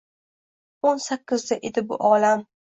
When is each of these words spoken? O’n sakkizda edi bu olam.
O’n 0.91 1.03
sakkizda 1.09 1.59
edi 1.71 1.85
bu 1.93 2.01
olam. 2.11 2.45